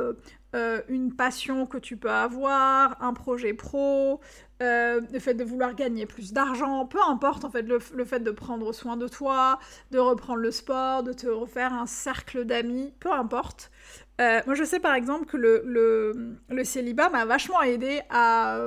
euh, 0.55 0.83
une 0.89 1.13
passion 1.13 1.67
que 1.67 1.79
tu 1.79 1.97
peux 1.97 2.13
avoir, 2.13 2.97
un 3.03 3.13
projet 3.13 3.53
pro, 3.53 4.21
le 4.61 5.19
fait 5.19 5.35
de 5.35 5.43
vouloir 5.43 5.75
gagner 5.75 6.07
plus 6.07 6.33
d'argent, 6.33 6.87
peu 6.87 7.01
importe 7.09 7.45
en 7.45 7.51
fait 7.51 7.63
le, 7.63 7.81
fait 7.81 8.21
de 8.21 8.31
prendre 8.31 8.73
soin 8.73 8.97
de 8.97 9.09
toi, 9.09 9.59
de 9.91 9.99
reprendre 9.99 10.39
le 10.39 10.53
sport, 10.53 11.03
de 11.03 11.13
te 11.13 11.27
refaire 11.27 11.73
un 11.73 11.87
cercle 11.87 12.45
d'amis, 12.45 12.95
peu 13.01 13.11
importe. 13.11 13.73
moi 14.21 14.55
je 14.55 14.63
sais 14.63 14.79
par 14.79 14.95
exemple 14.95 15.27
que 15.27 15.37
le, 15.37 16.39
le 16.49 16.65
célibat 16.65 17.11
m'a 17.11 17.25
vachement 17.25 17.63
aidé 17.63 18.03
à 18.09 18.61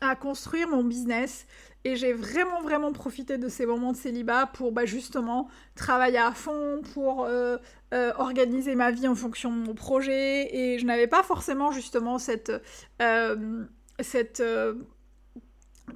à 0.00 0.16
construire 0.16 0.68
mon 0.68 0.84
business. 0.84 1.46
Et 1.84 1.96
j'ai 1.96 2.12
vraiment, 2.12 2.60
vraiment 2.60 2.92
profité 2.92 3.38
de 3.38 3.48
ces 3.48 3.64
moments 3.64 3.92
de 3.92 3.96
célibat 3.96 4.46
pour 4.46 4.72
bah, 4.72 4.84
justement 4.84 5.48
travailler 5.74 6.18
à 6.18 6.32
fond, 6.32 6.82
pour 6.92 7.24
euh, 7.24 7.56
euh, 7.94 8.12
organiser 8.18 8.74
ma 8.74 8.90
vie 8.90 9.06
en 9.06 9.14
fonction 9.14 9.50
de 9.50 9.56
mon 9.56 9.74
projet. 9.74 10.54
Et 10.54 10.78
je 10.78 10.86
n'avais 10.86 11.06
pas 11.06 11.22
forcément 11.22 11.70
justement 11.70 12.18
cette, 12.18 12.52
euh, 13.00 13.64
cette 14.00 14.42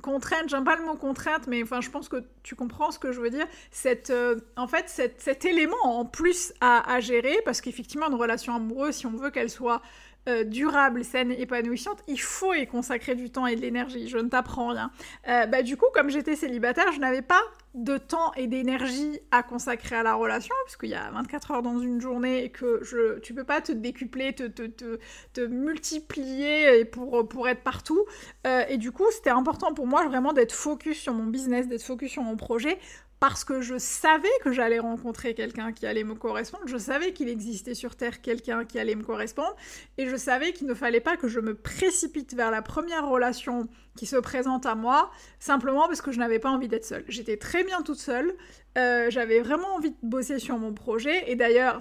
contrainte, 0.03 0.49
j'aime 0.49 0.65
pas 0.65 0.77
le 0.77 0.85
mot 0.85 0.95
contrainte, 0.95 1.47
mais 1.49 1.63
enfin 1.63 1.83
je 1.83 1.91
pense 1.91 2.09
que 2.09 2.25
tu 2.43 2.55
comprends 2.55 2.91
ce 2.91 2.99
que 2.99 3.13
je 3.13 3.21
veux 3.21 3.31
dire. 3.31 3.47
Cette, 3.73 4.13
en 4.57 4.69
fait, 4.69 4.89
cet 5.19 5.45
élément 5.45 5.85
en 5.85 6.05
plus 6.05 6.55
à, 6.61 6.91
à 6.91 7.01
gérer, 7.01 7.37
parce 7.45 7.61
qu'effectivement, 7.61 8.09
une 8.09 8.15
relation 8.15 8.55
amoureuse, 8.55 8.95
si 8.95 9.07
on 9.07 9.17
veut 9.17 9.31
qu'elle 9.31 9.51
soit 9.51 9.83
euh, 10.29 10.45
durable, 10.45 11.05
saine, 11.05 11.33
épanouissante, 11.33 12.03
il 12.07 12.21
faut 12.21 12.55
y 12.55 12.67
consacrer 12.67 13.17
du 13.17 13.31
temps 13.31 13.47
et 13.47 13.57
de 13.57 13.61
l'énergie. 13.61 14.09
Je 14.09 14.19
ne 14.19 14.29
t'apprends 14.29 14.69
rien. 14.69 14.93
Euh, 15.29 15.47
bah, 15.47 15.63
du 15.63 15.77
coup, 15.77 15.87
comme 15.93 16.11
j'étais 16.11 16.37
célibataire, 16.37 16.93
je 16.93 17.01
n'avais 17.01 17.23
pas 17.23 17.43
de 17.75 17.97
temps 17.97 18.33
et 18.35 18.47
d'énergie 18.47 19.19
à 19.31 19.43
consacrer 19.43 19.97
à 19.97 20.03
la 20.03 20.15
relation, 20.15 20.55
puisqu'il 20.67 20.91
y 20.91 20.95
a 20.95 21.11
24 21.11 21.51
heures 21.51 21.63
dans 21.63 21.79
une 21.79 22.01
journée 22.01 22.45
et 22.45 22.51
que 22.51 22.81
je, 22.83 23.19
tu 23.21 23.35
peux 23.35 23.45
pas 23.45 23.61
te 23.61 23.73
décupler, 23.73 24.33
te, 24.35 24.45
te, 24.45 24.99
te, 25.33 25.41
multiplier 25.41 26.85
pour, 26.85 27.27
pour 27.29 27.49
être 27.49 27.63
partout. 27.63 28.05
Euh, 28.47 28.63
et 28.69 28.77
du 28.77 28.93
coup, 28.93 29.07
c'était 29.11 29.31
important 29.31 29.75
pour 29.75 29.87
moi 29.87 30.07
vraiment 30.07 30.33
d'être 30.33 30.53
focus 30.53 30.99
sur 30.99 31.15
mon 31.15 31.25
business, 31.25 31.67
d'être 31.67 31.83
focus 31.83 32.13
sur 32.13 32.23
mon 32.23 32.37
projet 32.37 32.79
parce 33.23 33.45
que 33.45 33.61
je 33.61 33.79
savais 33.79 34.27
que 34.43 34.51
j'allais 34.51 34.81
rencontrer 34.81 35.35
quelqu'un 35.35 35.71
qui 35.71 35.87
allait 35.87 36.03
me 36.03 36.17
correspondre, 36.17 36.65
je 36.67 36.77
savais 36.77 37.13
qu'il 37.13 37.29
existait 37.29 37.75
sur 37.75 37.95
Terre 37.95 38.21
quelqu'un 38.21 38.65
qui 38.65 38.81
allait 38.81 38.97
me 38.97 39.05
correspondre, 39.05 39.55
et 39.97 40.09
je 40.09 40.17
savais 40.17 40.53
qu'il 40.53 40.67
ne 40.67 40.75
fallait 40.75 40.99
pas 40.99 41.17
que 41.17 41.29
je 41.29 41.39
me 41.39 41.55
précipite 41.55 42.35
vers 42.35 42.51
la 42.51 42.63
première 42.63 43.09
relation 43.09 43.69
qui 43.97 44.07
se 44.07 44.17
présente 44.17 44.67
à 44.67 44.75
moi, 44.75 45.13
simplement 45.39 45.87
parce 45.87 46.03
que 46.03 46.11
je 46.11 46.19
n'avais 46.19 46.41
pas 46.41 46.51
envie 46.51 46.67
d'être 46.67 46.85
seule. 46.85 47.05
J'étais 47.07 47.37
très 47.37 47.63
bien 47.63 47.83
toute 47.83 48.01
seule, 48.01 48.35
euh, 48.77 49.09
j'avais 49.09 49.39
vraiment 49.39 49.73
envie 49.77 49.93
de 49.93 49.97
bosser 50.03 50.41
sur 50.41 50.59
mon 50.59 50.75
projet, 50.75 51.31
et 51.31 51.37
d'ailleurs, 51.37 51.79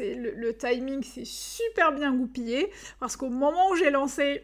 le, 0.00 0.32
le 0.32 0.54
timing 0.54 1.02
s'est 1.02 1.24
super 1.24 1.92
bien 1.92 2.12
goupillé, 2.12 2.70
parce 3.00 3.16
qu'au 3.16 3.30
moment 3.30 3.70
où 3.70 3.76
j'ai 3.76 3.88
lancé 3.88 4.42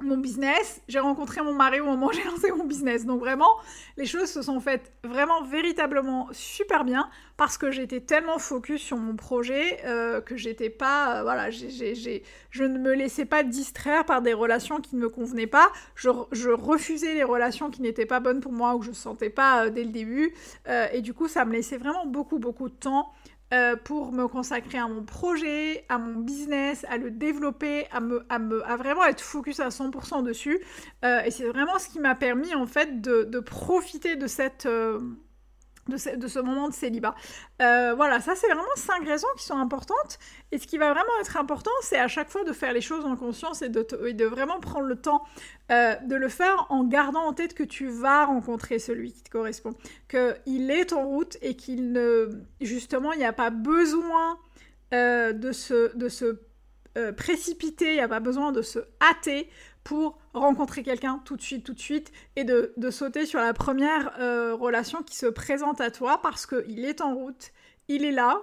mon 0.00 0.16
business, 0.16 0.80
j'ai 0.88 1.00
rencontré 1.00 1.42
mon 1.42 1.52
mari 1.52 1.80
au 1.80 1.84
moment 1.84 2.06
où 2.06 2.12
j'ai 2.12 2.24
lancé 2.24 2.52
mon 2.52 2.64
business. 2.64 3.04
Donc 3.04 3.20
vraiment, 3.20 3.50
les 3.96 4.06
choses 4.06 4.30
se 4.30 4.42
sont 4.42 4.60
faites 4.60 4.92
vraiment 5.04 5.42
véritablement 5.42 6.28
super 6.32 6.84
bien 6.84 7.08
parce 7.36 7.58
que 7.58 7.70
j'étais 7.70 8.00
tellement 8.00 8.38
focus 8.38 8.80
sur 8.80 8.96
mon 8.96 9.16
projet 9.16 9.80
euh, 9.84 10.20
que 10.20 10.36
j'étais 10.36 10.70
pas, 10.70 11.18
euh, 11.18 11.22
voilà, 11.22 11.50
je 11.50 12.64
ne 12.64 12.78
me 12.78 12.94
laissais 12.94 13.24
pas 13.24 13.42
distraire 13.42 14.04
par 14.04 14.22
des 14.22 14.34
relations 14.34 14.80
qui 14.80 14.96
ne 14.96 15.02
me 15.02 15.08
convenaient 15.08 15.46
pas. 15.46 15.70
Je, 15.94 16.08
refusais 16.48 17.14
les 17.14 17.24
relations 17.24 17.70
qui 17.70 17.82
n'étaient 17.82 18.06
pas 18.06 18.20
bonnes 18.20 18.40
pour 18.40 18.52
moi 18.52 18.74
ou 18.74 18.78
que 18.78 18.84
je 18.84 18.90
ne 18.90 18.94
sentais 18.94 19.30
pas 19.30 19.66
euh, 19.66 19.70
dès 19.70 19.84
le 19.84 19.90
début. 19.90 20.34
et 20.92 21.00
du 21.00 21.14
coup, 21.14 21.28
ça 21.28 21.44
me 21.44 21.52
laissait 21.52 21.76
vraiment 21.76 22.06
beaucoup, 22.06 22.38
beaucoup 22.38 22.68
de 22.68 22.74
temps 22.74 23.12
euh, 23.52 23.76
pour 23.76 24.12
me 24.12 24.26
consacrer 24.28 24.78
à 24.78 24.88
mon 24.88 25.02
projet, 25.04 25.84
à 25.88 25.98
mon 25.98 26.20
business, 26.20 26.84
à 26.88 26.96
le 26.98 27.10
développer, 27.10 27.86
à, 27.92 28.00
me, 28.00 28.24
à, 28.28 28.38
me, 28.38 28.62
à 28.68 28.76
vraiment 28.76 29.04
être 29.04 29.20
focus 29.20 29.60
à 29.60 29.68
100% 29.68 30.22
dessus. 30.22 30.60
Euh, 31.04 31.22
et 31.22 31.30
c'est 31.30 31.46
vraiment 31.46 31.78
ce 31.78 31.88
qui 31.88 31.98
m'a 31.98 32.14
permis 32.14 32.54
en 32.54 32.66
fait 32.66 33.00
de, 33.00 33.24
de 33.24 33.40
profiter 33.40 34.16
de 34.16 34.26
cette... 34.26 34.68
De 35.88 35.96
ce, 35.96 36.38
moment 36.38 36.68
de 36.68 36.74
célibat. 36.74 37.14
Euh, 37.62 37.94
voilà, 37.96 38.20
ça 38.20 38.34
c'est 38.34 38.46
vraiment 38.46 38.76
cinq 38.76 39.06
raisons 39.06 39.28
qui 39.38 39.44
sont 39.44 39.56
importantes. 39.56 40.18
Et 40.52 40.58
ce 40.58 40.66
qui 40.66 40.76
va 40.76 40.92
vraiment 40.92 41.08
être 41.20 41.36
important, 41.38 41.70
c'est 41.80 41.98
à 41.98 42.08
chaque 42.08 42.28
fois 42.28 42.44
de 42.44 42.52
faire 42.52 42.74
les 42.74 42.82
choses 42.82 43.06
en 43.06 43.16
conscience 43.16 43.62
et 43.62 43.70
de, 43.70 43.86
de 44.12 44.24
vraiment 44.26 44.60
prendre 44.60 44.86
le 44.86 44.96
temps 44.96 45.24
euh, 45.70 45.94
de 45.96 46.16
le 46.16 46.28
faire 46.28 46.66
en 46.70 46.84
gardant 46.84 47.24
en 47.26 47.34
tête 47.34 47.52
que 47.52 47.62
tu 47.62 47.88
vas 47.88 48.24
rencontrer 48.24 48.78
celui 48.78 49.12
qui 49.12 49.22
te 49.22 49.30
correspond, 49.30 49.74
qu'il 50.08 50.70
est 50.70 50.94
en 50.94 51.06
route 51.06 51.36
et 51.42 51.56
qu'il 51.56 51.92
ne... 51.92 52.30
Justement, 52.60 53.12
il 53.12 53.18
n'y 53.18 53.26
a 53.26 53.34
pas 53.34 53.50
besoin 53.50 54.38
euh, 54.94 55.34
de 55.34 55.52
se, 55.52 55.94
de 55.94 56.08
se 56.08 56.38
précipiter, 57.16 57.90
il 57.90 57.94
n'y 57.94 58.00
a 58.00 58.08
pas 58.08 58.20
besoin 58.20 58.52
de 58.52 58.62
se 58.62 58.80
hâter 59.00 59.48
pour 59.88 60.18
rencontrer 60.34 60.82
quelqu'un 60.82 61.22
tout 61.24 61.34
de 61.34 61.40
suite, 61.40 61.64
tout 61.64 61.72
de 61.72 61.80
suite, 61.80 62.12
et 62.36 62.44
de, 62.44 62.74
sauter 62.90 63.24
sur 63.24 63.40
la 63.40 63.54
première 63.54 64.12
euh, 64.20 64.54
relation 64.54 65.02
qui 65.02 65.16
se 65.16 65.24
présente 65.24 65.80
à 65.80 65.90
toi 65.90 66.20
parce 66.22 66.46
qu'il 66.46 66.84
est 66.84 67.00
en 67.00 67.14
route, 67.14 67.52
il 67.88 68.04
est 68.04 68.12
là. 68.12 68.42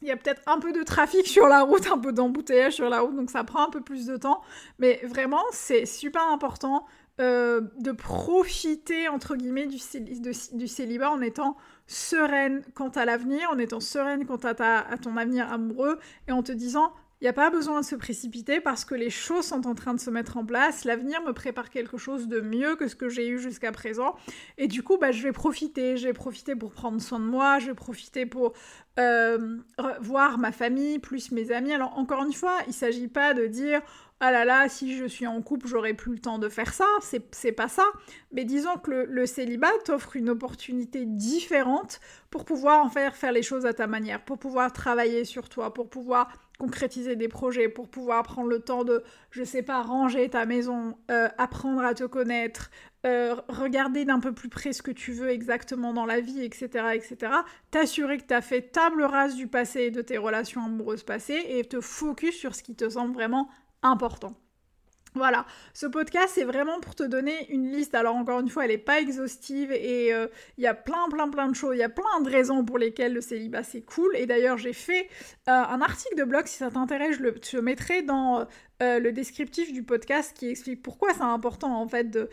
Il 0.00 0.06
y 0.06 0.12
a 0.12 0.16
peut-être 0.16 0.42
un 0.46 0.60
peu 0.60 0.72
de 0.72 0.84
trafic 0.84 1.26
sur 1.26 1.48
la 1.48 1.62
route, 1.62 1.90
un 1.90 1.98
peu 1.98 2.12
d'embouteillage 2.12 2.74
sur 2.74 2.88
la 2.88 3.00
route, 3.00 3.16
donc 3.16 3.30
ça 3.30 3.42
prend 3.42 3.66
un 3.66 3.70
peu 3.70 3.80
plus 3.80 4.06
de 4.06 4.16
temps. 4.16 4.42
Mais 4.78 5.00
vraiment, 5.02 5.42
c'est 5.50 5.86
super 5.86 6.22
important 6.28 6.86
euh, 7.20 7.62
de 7.78 7.90
profiter, 7.90 9.08
entre 9.08 9.34
guillemets, 9.34 9.66
du, 9.66 9.78
du, 10.52 10.68
célibat 10.68 11.10
en 11.10 11.20
étant 11.20 11.56
sereine 11.88 12.62
quant 12.74 12.90
à 12.90 13.04
l'avenir, 13.04 13.50
en 13.50 13.58
étant 13.58 13.80
sereine 13.80 14.24
quant 14.24 14.36
à, 14.36 14.88
à 14.88 14.96
ton 14.98 15.16
avenir 15.16 15.52
amoureux, 15.52 15.98
et 16.28 16.32
en 16.32 16.44
te 16.44 16.52
disant, 16.52 16.94
il 17.20 17.24
n'y 17.24 17.28
a 17.28 17.34
pas 17.34 17.50
besoin 17.50 17.80
de 17.80 17.84
se 17.84 17.94
précipiter 17.94 18.60
parce 18.60 18.86
que 18.86 18.94
les 18.94 19.10
choses 19.10 19.44
sont 19.44 19.66
en 19.66 19.74
train 19.74 19.92
de 19.92 20.00
se 20.00 20.08
mettre 20.08 20.38
en 20.38 20.44
place. 20.44 20.84
L'avenir 20.84 21.20
me 21.22 21.32
prépare 21.32 21.68
quelque 21.68 21.98
chose 21.98 22.28
de 22.28 22.40
mieux 22.40 22.76
que 22.76 22.88
ce 22.88 22.96
que 22.96 23.10
j'ai 23.10 23.28
eu 23.28 23.38
jusqu'à 23.38 23.72
présent. 23.72 24.16
Et 24.56 24.68
du 24.68 24.82
coup, 24.82 24.96
bah, 24.96 25.12
je 25.12 25.22
vais 25.22 25.32
profiter. 25.32 25.98
Je 25.98 26.06
vais 26.06 26.14
profiter 26.14 26.56
pour 26.56 26.72
prendre 26.72 26.98
soin 26.98 27.20
de 27.20 27.24
moi. 27.26 27.58
Je 27.58 27.66
vais 27.66 27.74
profiter 27.74 28.24
pour 28.24 28.54
euh, 28.98 29.58
voir 30.00 30.38
ma 30.38 30.50
famille 30.50 30.98
plus 30.98 31.30
mes 31.30 31.52
amis. 31.52 31.74
Alors, 31.74 31.98
encore 31.98 32.24
une 32.24 32.32
fois, 32.32 32.56
il 32.66 32.70
ne 32.70 32.74
s'agit 32.74 33.08
pas 33.08 33.34
de 33.34 33.46
dire 33.46 33.82
ah 34.22 34.30
là 34.30 34.44
là, 34.44 34.68
si 34.68 34.98
je 34.98 35.06
suis 35.06 35.26
en 35.26 35.40
couple, 35.40 35.66
j'aurai 35.66 35.94
plus 35.94 36.12
le 36.12 36.18
temps 36.18 36.38
de 36.38 36.50
faire 36.50 36.74
ça. 36.74 36.84
C'est 37.00 37.52
pas 37.52 37.68
ça. 37.68 37.84
Mais 38.32 38.44
disons 38.44 38.76
que 38.76 38.90
le, 38.90 39.26
célibat 39.26 39.70
t'offre 39.86 40.14
une 40.14 40.28
opportunité 40.28 41.06
différente 41.06 42.00
pour 42.30 42.44
pouvoir 42.44 42.84
en 42.84 42.90
faire 42.90 43.16
faire 43.16 43.32
les 43.32 43.42
choses 43.42 43.64
à 43.64 43.72
ta 43.72 43.86
manière, 43.86 44.22
pour 44.22 44.38
pouvoir 44.38 44.74
travailler 44.74 45.24
sur 45.24 45.48
toi, 45.48 45.72
pour 45.72 45.88
pouvoir 45.88 46.30
concrétiser 46.60 47.16
des 47.16 47.28
projets, 47.28 47.70
pour 47.70 47.88
pouvoir 47.88 48.22
prendre 48.22 48.48
le 48.48 48.60
temps 48.60 48.84
de, 48.84 49.02
je 49.30 49.42
sais 49.42 49.62
pas, 49.62 49.80
ranger 49.82 50.28
ta 50.28 50.44
maison, 50.44 50.98
euh, 51.10 51.28
apprendre 51.38 51.82
à 51.82 51.94
te 51.94 52.04
connaître, 52.04 52.70
euh, 53.06 53.34
regarder 53.48 54.04
d'un 54.04 54.20
peu 54.20 54.32
plus 54.32 54.50
près 54.50 54.74
ce 54.74 54.82
que 54.82 54.90
tu 54.90 55.12
veux 55.12 55.30
exactement 55.30 55.94
dans 55.94 56.04
la 56.04 56.20
vie, 56.20 56.42
etc., 56.42 56.68
etc. 56.94 57.32
T'assurer 57.70 58.18
que 58.18 58.26
tu 58.26 58.34
as 58.34 58.42
fait 58.42 58.60
table 58.60 59.02
rase 59.02 59.36
du 59.36 59.46
passé 59.46 59.84
et 59.84 59.90
de 59.90 60.02
tes 60.02 60.18
relations 60.18 60.62
amoureuses 60.62 61.02
passées 61.02 61.42
et 61.48 61.64
te 61.64 61.80
focus 61.80 62.36
sur 62.36 62.54
ce 62.54 62.62
qui 62.62 62.76
te 62.76 62.88
semble 62.90 63.14
vraiment 63.14 63.48
important. 63.82 64.36
Voilà, 65.14 65.44
ce 65.74 65.86
podcast 65.86 66.32
c'est 66.34 66.44
vraiment 66.44 66.78
pour 66.78 66.94
te 66.94 67.02
donner 67.02 67.50
une 67.50 67.72
liste. 67.72 67.96
Alors 67.96 68.14
encore 68.14 68.38
une 68.40 68.48
fois, 68.48 68.64
elle 68.64 68.70
n'est 68.70 68.78
pas 68.78 69.00
exhaustive 69.00 69.72
et 69.72 70.14
euh, 70.14 70.28
il 70.56 70.62
y 70.62 70.68
a 70.68 70.74
plein 70.74 71.08
plein 71.10 71.28
plein 71.28 71.48
de 71.48 71.54
choses, 71.54 71.74
il 71.74 71.80
y 71.80 71.82
a 71.82 71.88
plein 71.88 72.20
de 72.22 72.30
raisons 72.30 72.64
pour 72.64 72.78
lesquelles 72.78 73.12
le 73.12 73.20
célibat 73.20 73.64
c'est 73.64 73.82
cool. 73.82 74.14
Et 74.14 74.26
d'ailleurs 74.26 74.56
j'ai 74.56 74.72
fait 74.72 75.08
euh, 75.48 75.52
un 75.52 75.80
article 75.80 76.16
de 76.16 76.22
blog, 76.22 76.46
si 76.46 76.58
ça 76.58 76.70
t'intéresse, 76.70 77.16
je 77.18 77.56
le 77.56 77.62
mettrai 77.62 78.02
dans 78.02 78.46
euh, 78.82 79.00
le 79.00 79.10
descriptif 79.10 79.72
du 79.72 79.82
podcast 79.82 80.36
qui 80.36 80.48
explique 80.48 80.80
pourquoi 80.80 81.12
c'est 81.12 81.22
important 81.22 81.80
en 81.80 81.88
fait 81.88 82.10
de, 82.10 82.28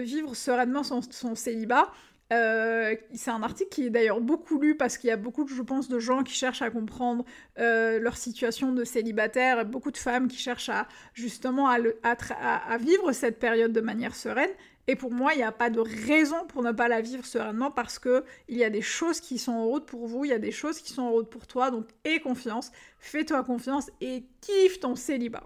vivre 0.00 0.34
sereinement 0.34 0.84
son 0.84 1.34
célibat. 1.34 1.92
Euh, 2.32 2.96
c'est 3.14 3.30
un 3.30 3.42
article 3.42 3.70
qui 3.70 3.86
est 3.86 3.90
d'ailleurs 3.90 4.20
beaucoup 4.20 4.60
lu 4.60 4.76
parce 4.76 4.98
qu'il 4.98 5.08
y 5.08 5.12
a 5.12 5.16
beaucoup, 5.16 5.46
je 5.46 5.62
pense, 5.62 5.88
de 5.88 6.00
gens 6.00 6.24
qui 6.24 6.34
cherchent 6.34 6.62
à 6.62 6.70
comprendre 6.70 7.24
euh, 7.58 8.00
leur 8.00 8.16
situation 8.16 8.72
de 8.72 8.82
célibataire, 8.82 9.64
beaucoup 9.64 9.92
de 9.92 9.96
femmes 9.96 10.26
qui 10.26 10.38
cherchent 10.38 10.68
à 10.68 10.88
justement 11.14 11.68
à, 11.68 11.78
à, 12.02 12.78
vivre 12.78 13.12
cette 13.12 13.38
période 13.38 13.72
de 13.72 13.80
manière 13.80 14.14
sereine. 14.14 14.50
Et 14.88 14.96
pour 14.96 15.12
moi, 15.12 15.34
il 15.34 15.38
n'y 15.38 15.42
a 15.44 15.52
pas 15.52 15.70
de 15.70 15.80
raison 15.80 16.46
pour 16.48 16.62
ne 16.62 16.72
pas 16.72 16.88
la 16.88 17.00
vivre 17.00 17.24
sereinement 17.24 17.70
parce 17.70 17.98
que 17.98 18.24
il 18.48 18.56
y 18.56 18.64
a 18.64 18.70
des 18.70 18.82
choses 18.82 19.20
qui 19.20 19.38
sont 19.38 19.52
en 19.52 19.64
route 19.64 19.86
pour 19.86 20.06
vous, 20.06 20.24
il 20.24 20.30
y 20.30 20.34
a 20.34 20.38
des 20.38 20.52
choses 20.52 20.80
qui 20.80 20.92
sont 20.92 21.02
en 21.02 21.10
route 21.10 21.30
pour 21.30 21.46
toi. 21.46 21.70
Donc, 21.70 21.86
aie 22.04 22.20
confiance, 22.20 22.70
fais-toi 22.98 23.42
confiance 23.44 23.90
et 24.00 24.24
kiffe 24.40 24.80
ton 24.80 24.94
célibat. 24.96 25.44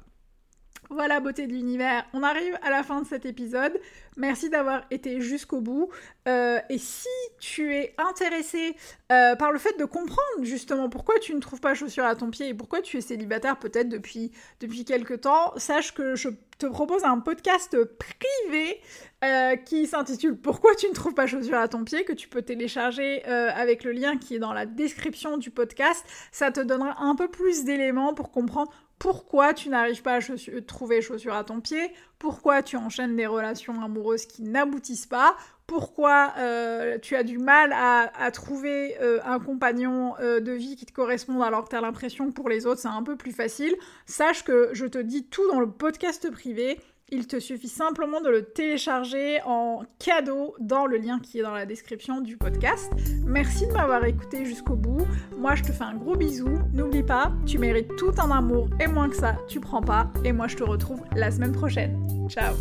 Voilà, 0.92 1.20
beauté 1.20 1.46
de 1.46 1.52
l'univers, 1.52 2.04
on 2.12 2.24
arrive 2.24 2.58
à 2.62 2.70
la 2.70 2.82
fin 2.82 3.00
de 3.00 3.06
cet 3.06 3.24
épisode. 3.24 3.80
Merci 4.16 4.50
d'avoir 4.50 4.82
été 4.90 5.20
jusqu'au 5.20 5.60
bout. 5.60 5.88
Euh, 6.26 6.58
et 6.68 6.78
si 6.78 7.06
tu 7.38 7.72
es 7.76 7.94
intéressé 7.96 8.74
euh, 9.12 9.36
par 9.36 9.52
le 9.52 9.60
fait 9.60 9.78
de 9.78 9.84
comprendre 9.84 10.42
justement 10.42 10.88
pourquoi 10.88 11.20
tu 11.20 11.32
ne 11.32 11.38
trouves 11.38 11.60
pas 11.60 11.74
chaussures 11.74 12.04
à 12.04 12.16
ton 12.16 12.32
pied 12.32 12.48
et 12.48 12.54
pourquoi 12.54 12.82
tu 12.82 12.96
es 12.96 13.00
célibataire 13.02 13.56
peut-être 13.56 13.88
depuis, 13.88 14.32
depuis 14.58 14.84
quelques 14.84 15.20
temps, 15.20 15.52
sache 15.58 15.94
que 15.94 16.16
je 16.16 16.30
te 16.58 16.66
propose 16.66 17.04
un 17.04 17.20
podcast 17.20 17.78
privé 17.84 18.80
euh, 19.22 19.54
qui 19.54 19.86
s'intitule 19.86 20.36
Pourquoi 20.36 20.74
tu 20.74 20.88
ne 20.88 20.92
trouves 20.92 21.14
pas 21.14 21.28
chaussures 21.28 21.58
à 21.58 21.68
ton 21.68 21.84
pied 21.84 22.02
que 22.02 22.12
tu 22.12 22.28
peux 22.28 22.42
télécharger 22.42 23.24
avec 23.24 23.84
le 23.84 23.92
lien 23.92 24.18
qui 24.18 24.34
est 24.34 24.40
dans 24.40 24.52
la 24.52 24.66
description 24.66 25.38
du 25.38 25.52
podcast. 25.52 26.04
Ça 26.32 26.50
te 26.50 26.58
donnera 26.58 27.00
un 27.00 27.14
peu 27.14 27.28
plus 27.28 27.62
d'éléments 27.62 28.12
pour 28.12 28.32
comprendre 28.32 28.72
pourquoi 29.00 29.54
tu 29.54 29.70
n'arrives 29.70 30.02
pas 30.02 30.16
à 30.16 30.20
trouver 30.66 31.00
chaussures 31.00 31.32
à 31.32 31.42
ton 31.42 31.62
pied, 31.62 31.90
pourquoi 32.18 32.62
tu 32.62 32.76
enchaînes 32.76 33.16
des 33.16 33.26
relations 33.26 33.82
amoureuses 33.82 34.26
qui 34.26 34.42
n'aboutissent 34.42 35.06
pas, 35.06 35.36
pourquoi 35.66 36.34
euh, 36.36 36.98
tu 36.98 37.16
as 37.16 37.22
du 37.22 37.38
mal 37.38 37.72
à, 37.72 38.30
trouver 38.30 39.00
euh, 39.00 39.18
un 39.24 39.38
compagnon 39.38 40.16
euh, 40.20 40.40
de 40.40 40.52
vie 40.52 40.76
qui 40.76 40.84
te 40.84 40.92
corresponde 40.92 41.42
alors 41.42 41.64
que 41.64 41.70
tu 41.70 41.76
as 41.76 41.80
l'impression 41.80 42.26
que 42.26 42.32
pour 42.32 42.50
les 42.50 42.66
autres 42.66 42.82
c'est 42.82 42.88
un 42.88 43.02
peu 43.02 43.16
plus 43.16 43.32
facile, 43.32 43.74
sache 44.04 44.44
que 44.44 44.68
je 44.74 44.84
te 44.84 44.98
dis 44.98 45.24
tout 45.24 45.50
dans 45.50 45.60
le 45.60 45.70
podcast 45.70 46.30
privé 46.30 46.78
il 47.10 47.26
te 47.26 47.38
suffit 47.38 47.68
simplement 47.68 48.20
de 48.20 48.28
le 48.28 48.44
télécharger 48.44 49.40
en 49.44 49.82
cadeau 49.98 50.54
dans 50.60 50.86
le 50.86 50.96
lien 50.96 51.18
qui 51.20 51.38
est 51.38 51.42
dans 51.42 51.54
la 51.54 51.66
description 51.66 52.20
du 52.20 52.36
podcast. 52.36 52.90
Merci 53.24 53.66
de 53.66 53.72
m'avoir 53.72 54.04
écouté 54.04 54.44
jusqu'au 54.44 54.76
bout. 54.76 55.06
Moi, 55.36 55.54
je 55.54 55.62
te 55.62 55.72
fais 55.72 55.84
un 55.84 55.94
gros 55.94 56.16
bisou. 56.16 56.58
N'oublie 56.72 57.02
pas, 57.02 57.32
tu 57.46 57.58
mérites 57.58 57.94
tout 57.96 58.12
un 58.18 58.30
amour 58.30 58.68
et 58.80 58.86
moins 58.86 59.08
que 59.08 59.16
ça, 59.16 59.36
tu 59.48 59.60
prends 59.60 59.82
pas. 59.82 60.10
Et 60.24 60.32
moi, 60.32 60.46
je 60.48 60.56
te 60.56 60.64
retrouve 60.64 61.02
la 61.14 61.30
semaine 61.30 61.52
prochaine. 61.52 61.98
Ciao 62.28 62.54